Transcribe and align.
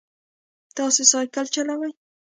تاسو 0.75 1.01
سایکل 1.11 1.45
چلوئ؟ 1.53 1.91